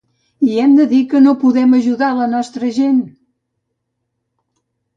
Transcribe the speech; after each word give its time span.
I 0.53 0.55
hem 0.61 0.71
de 0.77 0.85
dir 0.93 1.01
que 1.11 1.21
no 1.25 1.33
podem 1.43 1.75
ajudar 1.81 2.09
a 2.15 2.17
la 2.21 2.27
nostra 2.33 2.73
gent! 2.81 3.07